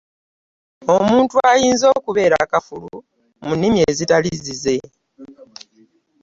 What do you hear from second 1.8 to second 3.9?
okubeera kafulu mu nnimi